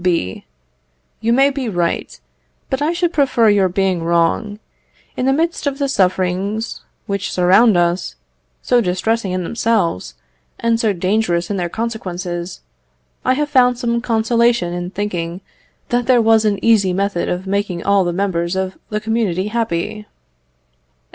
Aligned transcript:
B. 0.03 0.45
You 1.19 1.31
may 1.31 1.51
be 1.51 1.69
right, 1.69 2.19
but 2.71 2.81
I 2.81 2.91
should 2.91 3.13
prefer 3.13 3.49
your 3.49 3.69
being 3.69 4.01
wrong. 4.01 4.57
In 5.15 5.27
the 5.27 5.31
midst 5.31 5.67
of 5.67 5.77
the 5.77 5.87
sufferings 5.87 6.81
which 7.05 7.31
surround 7.31 7.77
us, 7.77 8.15
so 8.63 8.81
distressing 8.81 9.31
in 9.31 9.43
themselves, 9.43 10.15
and 10.59 10.79
so 10.79 10.91
dangerous 10.91 11.51
in 11.51 11.57
their 11.57 11.69
consequences, 11.69 12.61
I 13.23 13.35
have 13.35 13.49
found 13.51 13.77
some 13.77 14.01
consolation 14.01 14.73
in 14.73 14.89
thinking 14.89 15.41
that 15.89 16.07
there 16.07 16.19
was 16.19 16.45
an 16.45 16.57
easy 16.65 16.93
method 16.93 17.29
of 17.29 17.45
making 17.45 17.83
all 17.83 18.03
the 18.03 18.11
members 18.11 18.55
of 18.55 18.79
the 18.89 18.99
community 18.99 19.49
happy. 19.49 20.07